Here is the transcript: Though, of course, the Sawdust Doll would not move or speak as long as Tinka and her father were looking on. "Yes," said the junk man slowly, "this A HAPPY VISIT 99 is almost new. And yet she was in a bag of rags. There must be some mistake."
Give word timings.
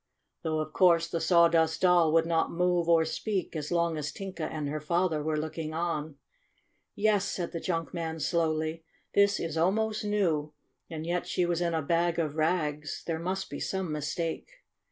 Though, 0.41 0.57
of 0.61 0.73
course, 0.73 1.07
the 1.07 1.21
Sawdust 1.21 1.81
Doll 1.81 2.11
would 2.11 2.25
not 2.25 2.49
move 2.51 2.89
or 2.89 3.05
speak 3.05 3.55
as 3.55 3.71
long 3.71 3.97
as 3.97 4.11
Tinka 4.11 4.45
and 4.45 4.67
her 4.67 4.79
father 4.79 5.21
were 5.21 5.37
looking 5.37 5.75
on. 5.75 6.15
"Yes," 6.95 7.23
said 7.25 7.51
the 7.51 7.59
junk 7.59 7.93
man 7.93 8.19
slowly, 8.19 8.83
"this 9.13 9.37
A 9.39 9.43
HAPPY 9.43 9.47
VISIT 9.47 9.59
99 9.59 9.69
is 9.69 9.77
almost 9.77 10.05
new. 10.05 10.53
And 10.89 11.05
yet 11.05 11.27
she 11.27 11.45
was 11.45 11.61
in 11.61 11.75
a 11.75 11.83
bag 11.83 12.17
of 12.17 12.35
rags. 12.35 13.03
There 13.05 13.19
must 13.19 13.51
be 13.51 13.59
some 13.59 13.91
mistake." 13.91 14.49